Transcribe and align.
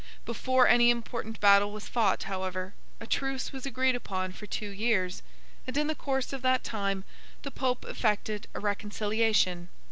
Before 0.25 0.67
any 0.67 0.89
important 0.89 1.39
battle 1.39 1.71
was 1.71 1.87
fought, 1.87 2.23
however, 2.23 2.73
a 2.99 3.05
truce 3.05 3.51
was 3.51 3.67
agreed 3.67 3.93
upon 3.93 4.31
for 4.31 4.47
two 4.47 4.71
years; 4.71 5.21
and 5.67 5.77
in 5.77 5.85
the 5.85 5.93
course 5.93 6.33
of 6.33 6.41
that 6.41 6.63
time, 6.63 7.03
the 7.43 7.51
Pope 7.51 7.85
effected 7.87 8.47
a 8.55 8.59
reconciliation. 8.59 9.69